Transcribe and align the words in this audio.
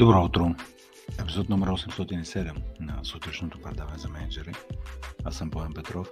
Добро 0.00 0.24
утро! 0.24 0.54
Епизод 1.22 1.48
номер 1.48 1.68
807 1.68 2.52
на 2.80 3.04
сутрешното 3.04 3.58
предаване 3.62 3.98
за 3.98 4.08
менеджери. 4.08 4.52
Аз 5.24 5.36
съм 5.36 5.50
Поем 5.50 5.72
Петров, 5.74 6.10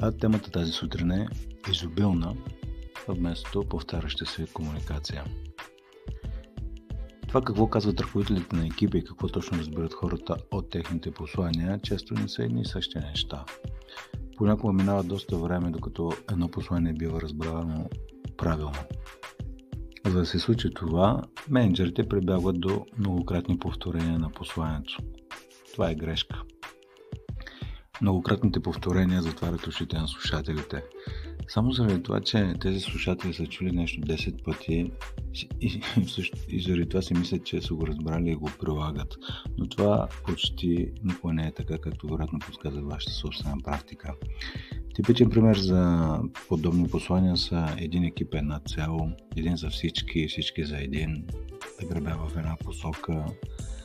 а 0.00 0.12
темата 0.12 0.50
тази 0.50 0.72
сутрин 0.72 1.10
е 1.10 1.28
изобилна, 1.70 2.36
вместо 3.08 3.64
повтаряща 3.64 4.26
се 4.26 4.46
комуникация. 4.46 5.24
Това 7.28 7.42
какво 7.42 7.66
казват 7.66 8.00
ръководителите 8.00 8.56
на 8.56 8.66
екипи 8.66 8.98
и 8.98 9.04
какво 9.04 9.28
точно 9.28 9.58
разбират 9.58 9.94
хората 9.94 10.36
от 10.50 10.70
техните 10.70 11.10
послания, 11.10 11.80
често 11.82 12.14
не 12.14 12.28
са 12.28 12.42
едни 12.42 12.60
и 12.60 12.66
същи 12.68 12.98
неща. 12.98 13.44
Понякога 14.36 14.72
минава 14.72 15.02
доста 15.02 15.36
време, 15.36 15.70
докато 15.70 16.12
едно 16.32 16.48
послание 16.48 16.92
бива 16.92 17.20
разбрано 17.20 17.88
правилно. 18.36 18.78
За 20.06 20.18
да 20.18 20.26
се 20.26 20.38
случи 20.38 20.70
това, 20.74 21.22
менеджерите 21.50 22.08
прибягват 22.08 22.60
до 22.60 22.86
многократни 22.98 23.58
повторения 23.58 24.18
на 24.18 24.30
посланието. 24.30 24.98
Това 25.72 25.90
е 25.90 25.94
грешка. 25.94 26.42
Многократните 28.02 28.60
повторения 28.60 29.22
затварят 29.22 29.66
ушите 29.66 29.98
на 29.98 30.08
слушателите. 30.08 30.82
Само 31.48 31.72
заради 31.72 32.02
това, 32.02 32.20
че 32.20 32.54
тези 32.60 32.80
слушатели 32.80 33.34
са 33.34 33.46
чули 33.46 33.72
нещо 33.72 34.00
10 34.00 34.44
пъти 34.44 34.92
и, 35.60 35.80
и, 36.48 36.62
заради 36.62 36.88
това 36.88 37.02
си 37.02 37.14
мислят, 37.14 37.44
че 37.44 37.62
са 37.62 37.74
го 37.74 37.86
разбрали 37.86 38.30
и 38.30 38.34
го 38.34 38.50
прилагат. 38.60 39.14
Но 39.58 39.68
това 39.68 40.08
почти 40.24 40.92
никога 41.04 41.34
не 41.34 41.46
е 41.46 41.54
така, 41.54 41.78
както 41.78 42.06
вероятно 42.06 42.38
подсказва 42.38 42.82
вашата 42.82 43.12
собствена 43.12 43.56
практика. 43.64 44.14
Типичен 44.96 45.30
пример 45.30 45.56
за 45.56 46.08
подобни 46.48 46.88
послания 46.88 47.36
са 47.36 47.66
един 47.78 48.04
екип 48.04 48.34
една 48.34 48.60
цел, 48.68 48.98
един 49.36 49.56
за 49.56 49.70
всички, 49.70 50.28
всички 50.28 50.64
за 50.64 50.78
един, 50.78 51.26
да 51.80 51.86
гребе 51.86 52.10
в 52.10 52.36
една 52.36 52.56
посока, 52.64 53.24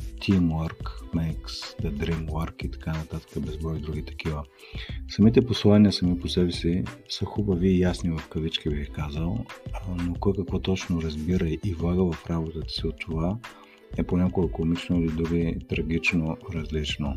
teamwork 0.00 0.82
makes 1.14 1.82
the 1.82 1.90
dream 1.90 2.28
work 2.28 2.66
и 2.66 2.70
така 2.70 2.92
нататък, 2.92 3.40
безброй 3.40 3.80
други 3.80 4.04
такива. 4.04 4.44
Самите 5.08 5.46
послания 5.46 5.92
сами 5.92 6.20
по 6.20 6.28
себе 6.28 6.52
си 6.52 6.84
са 7.08 7.24
хубави 7.24 7.68
и 7.68 7.80
ясни 7.80 8.10
в 8.10 8.28
кавички 8.28 8.70
бих 8.70 8.92
казал, 8.92 9.44
но 10.06 10.14
кой 10.14 10.32
какво 10.36 10.58
точно 10.58 11.02
разбира 11.02 11.48
и 11.48 11.74
влага 11.78 12.12
в 12.12 12.30
работата 12.30 12.68
си 12.68 12.86
от 12.86 13.00
това 13.00 13.38
е 13.96 14.02
понякога 14.02 14.52
комично 14.52 15.00
или 15.00 15.12
дори 15.12 15.58
трагично 15.68 16.36
различно. 16.54 17.16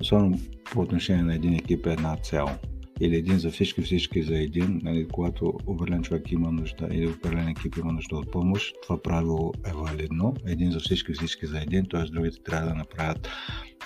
Особено 0.00 0.38
по 0.72 0.80
отношение 0.80 1.22
на 1.22 1.34
един 1.34 1.54
екип 1.54 1.86
е 1.86 1.92
една 1.92 2.16
цел– 2.16 2.46
или 3.00 3.16
един 3.16 3.38
за 3.38 3.50
всички, 3.50 3.82
всички 3.82 4.22
за 4.22 4.38
един, 4.38 4.80
нали, 4.84 5.08
когато 5.08 5.54
определен 5.66 6.02
човек 6.02 6.32
има 6.32 6.52
нужда 6.52 6.88
или 6.90 7.06
определен 7.06 7.48
екип 7.48 7.76
има 7.76 7.92
нужда 7.92 8.16
от 8.16 8.30
помощ, 8.30 8.74
това 8.82 9.02
правило 9.02 9.52
е 9.66 9.72
валидно. 9.72 10.34
Един 10.46 10.70
за 10.70 10.80
всички, 10.80 11.12
всички 11.12 11.46
за 11.46 11.60
един, 11.60 11.86
т.е. 11.90 12.04
другите 12.04 12.42
трябва 12.42 12.68
да 12.68 12.74
направят 12.74 13.28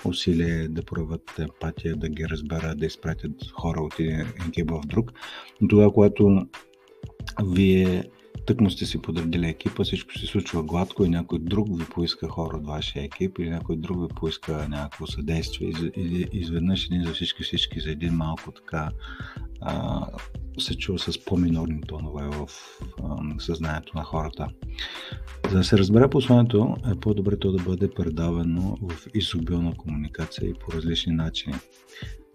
усилие 0.05 0.67
да 0.67 0.83
проявят 0.83 1.39
емпатия, 1.39 1.95
да 1.95 2.09
ги 2.09 2.25
разберат, 2.29 2.79
да 2.79 2.85
изпратят 2.85 3.51
хора 3.51 3.81
от 3.81 3.99
един 3.99 4.25
екип 4.47 4.71
в 4.71 4.81
друг. 4.85 5.11
Но 5.61 5.67
това, 5.67 5.91
което 5.91 6.47
вие 7.43 8.03
тъкмо 8.45 8.69
сте 8.69 8.85
си 8.85 9.01
подредили 9.01 9.47
екипа, 9.47 9.83
всичко 9.83 10.17
се 10.17 10.25
случва 10.25 10.63
гладко 10.63 11.05
и 11.05 11.09
някой 11.09 11.39
друг 11.39 11.79
ви 11.79 11.85
поиска 11.85 12.27
хора 12.27 12.57
от 12.57 12.65
вашия 12.67 13.03
екип 13.03 13.39
или 13.39 13.49
някой 13.49 13.75
друг 13.75 14.01
ви 14.01 14.15
поиска 14.15 14.67
някакво 14.69 15.07
съдействие 15.07 15.69
и 15.97 16.27
изведнъж 16.31 16.85
един 16.85 17.03
за 17.03 17.13
всички, 17.13 17.43
всички 17.43 17.79
за 17.79 17.91
един 17.91 18.13
малко 18.13 18.51
така 18.51 18.89
а, 19.61 20.05
се 20.59 20.77
чува 20.77 20.99
с 20.99 21.25
по-минорни 21.25 21.81
тонове 21.81 22.27
в 22.27 22.47
а, 23.03 23.39
съзнанието 23.39 23.97
на 23.97 24.03
хората. 24.03 24.47
За 25.49 25.57
да 25.57 25.63
се 25.63 25.77
разбере 25.77 26.09
посланието, 26.09 26.75
е 26.91 26.99
по-добре 26.99 27.39
то 27.39 27.51
да 27.51 27.63
бъде 27.63 27.91
предавано 27.91 28.77
в 28.81 29.07
изобилна 29.13 29.73
комуникация 29.77 30.49
и 30.49 30.53
по 30.53 30.71
различни 30.71 31.13
начини 31.13 31.55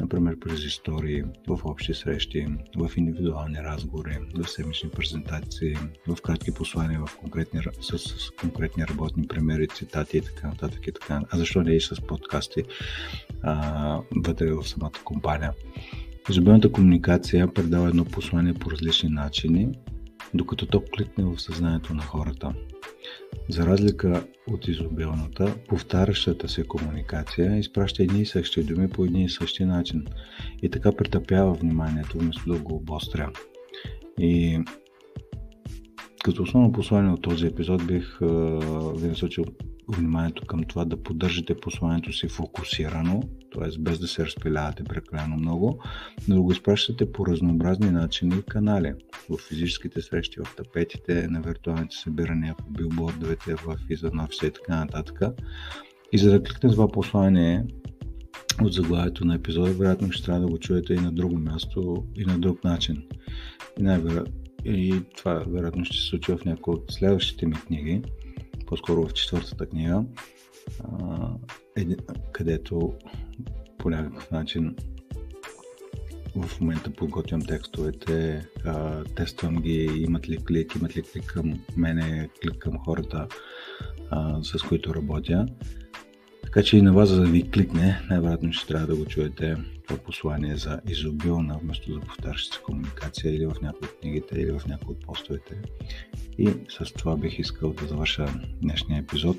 например 0.00 0.38
през 0.38 0.64
истории, 0.64 1.22
в 1.46 1.60
общи 1.64 1.94
срещи, 1.94 2.46
в 2.76 2.90
индивидуални 2.96 3.58
разговори, 3.58 4.18
в 4.34 4.48
седмични 4.48 4.90
презентации, 4.90 5.76
в 6.06 6.16
кратки 6.22 6.54
послания, 6.54 7.00
в 7.06 7.16
конкретни, 7.16 7.60
с, 7.80 7.98
с 7.98 8.30
конкретни 8.40 8.84
работни 8.86 9.26
примери, 9.28 9.68
цитати 9.68 10.16
и 10.16 10.20
така 10.20 10.48
нататък 10.48 10.86
и 10.86 10.92
така. 10.92 11.20
А 11.30 11.38
защо 11.38 11.62
не 11.62 11.74
и 11.74 11.80
с 11.80 12.06
подкасти 12.06 12.64
а, 13.42 14.00
вътре 14.16 14.52
в 14.52 14.68
самата 14.68 14.92
компания. 15.04 15.52
Изобилната 16.30 16.72
комуникация 16.72 17.54
предава 17.54 17.88
едно 17.88 18.04
послание 18.04 18.54
по 18.54 18.70
различни 18.70 19.08
начини, 19.08 19.68
докато 20.34 20.66
то 20.66 20.84
кликне 20.96 21.24
в 21.24 21.38
съзнанието 21.38 21.94
на 21.94 22.02
хората. 22.02 22.54
За 23.48 23.66
разлика 23.66 24.24
от 24.46 24.68
изобилната, 24.68 25.54
повтарящата 25.68 26.48
се 26.48 26.64
комуникация 26.64 27.58
изпраща 27.58 28.02
едни 28.02 28.20
и 28.20 28.26
същи 28.26 28.62
думи 28.62 28.90
по 28.90 29.04
един 29.04 29.24
и 29.24 29.28
същи 29.28 29.64
начин 29.64 30.06
и 30.62 30.70
така 30.70 30.92
претъпява 30.92 31.54
вниманието 31.54 32.18
вместо 32.18 32.52
да 32.52 32.58
го 32.58 32.74
обостря. 32.74 33.30
И 34.18 34.60
като 36.28 36.42
основно 36.42 36.72
послание 36.72 37.12
от 37.12 37.22
този 37.22 37.46
епизод 37.46 37.86
бих 37.86 38.18
ви 38.96 39.08
насочил 39.08 39.44
вниманието 39.88 40.46
към 40.46 40.64
това 40.64 40.84
да 40.84 41.02
поддържате 41.02 41.56
посланието 41.56 42.12
си 42.12 42.28
фокусирано, 42.28 43.22
т.е. 43.54 43.78
без 43.78 43.98
да 43.98 44.08
се 44.08 44.26
разпилявате 44.26 44.84
прекалено 44.84 45.36
много, 45.36 45.82
но 46.28 46.42
го 46.42 46.52
изпращате 46.52 47.12
по 47.12 47.26
разнообразни 47.26 47.90
начини 47.90 48.36
и 48.38 48.42
канали. 48.42 48.94
В 49.30 49.38
физическите 49.48 50.02
срещи, 50.02 50.40
в 50.40 50.56
тапетите, 50.56 51.28
на 51.28 51.40
виртуалните 51.40 51.96
събирания, 51.96 52.54
по 52.54 52.70
билбордовете, 52.70 53.54
в 53.54 53.76
изън 53.90 54.28
и 54.42 54.50
така 54.50 54.76
нататък. 54.76 55.20
И 56.12 56.18
за 56.18 56.30
да 56.30 56.42
кликнете 56.42 56.68
това 56.68 56.88
послание 56.88 57.64
от 58.62 58.72
заглавието 58.72 59.24
на 59.24 59.34
епизода, 59.34 59.72
вероятно 59.72 60.12
ще 60.12 60.24
трябва 60.24 60.40
да 60.40 60.46
го 60.46 60.58
чуете 60.58 60.94
и 60.94 61.00
на 61.00 61.12
друго 61.12 61.38
място 61.38 62.04
и 62.16 62.24
на 62.24 62.38
друг 62.38 62.64
начин. 62.64 63.02
И 63.80 63.82
най-вероятно 63.82 64.32
и 64.64 65.02
това 65.16 65.44
вероятно 65.48 65.84
ще 65.84 65.96
се 65.96 66.02
случи 66.02 66.32
в 66.32 66.44
някои 66.44 66.74
от 66.74 66.84
следващите 66.90 67.46
ми 67.46 67.54
книги, 67.54 68.02
по-скоро 68.66 69.08
в 69.08 69.12
четвъртата 69.12 69.66
книга, 69.66 70.04
където 72.32 72.92
по 73.78 73.90
някакъв 73.90 74.30
начин 74.30 74.76
в 76.36 76.60
момента 76.60 76.90
подготвям 76.90 77.42
текстовете, 77.42 78.46
тествам 79.16 79.56
ги, 79.56 80.04
имат 80.06 80.28
ли 80.28 80.44
клик, 80.44 80.74
имат 80.74 80.96
ли 80.96 81.02
клик 81.02 81.26
към 81.26 81.60
мене, 81.76 82.28
клик 82.42 82.58
към 82.58 82.78
хората, 82.78 83.28
с 84.42 84.62
които 84.68 84.94
работя. 84.94 85.46
Така 86.48 86.62
че 86.62 86.76
и 86.76 86.82
на 86.82 86.92
вас, 86.92 87.08
за 87.08 87.20
да 87.20 87.26
ви 87.26 87.50
кликне, 87.50 88.00
най-вероятно 88.10 88.52
ще 88.52 88.66
трябва 88.66 88.86
да 88.86 88.96
го 88.96 89.04
чуете 89.04 89.56
това 89.86 90.00
послание 90.00 90.56
за 90.56 90.80
изобилна, 90.88 91.58
вместо 91.62 91.92
за 91.92 92.00
повтаряща 92.00 92.62
комуникация 92.62 93.34
или 93.34 93.46
в 93.46 93.54
някои 93.62 93.88
от 93.88 94.00
книгите, 94.00 94.40
или 94.40 94.50
в 94.50 94.66
някои 94.66 94.94
от 94.94 95.06
постовете. 95.06 95.54
И 96.38 96.48
с 96.68 96.92
това 96.92 97.16
бих 97.16 97.38
искал 97.38 97.72
да 97.72 97.86
завърша 97.86 98.26
днешния 98.62 99.00
епизод. 99.00 99.36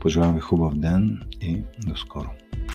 Пожелавам 0.00 0.34
ви 0.34 0.40
хубав 0.40 0.74
ден 0.74 1.22
и 1.40 1.62
до 1.86 1.96
скоро! 1.96 2.30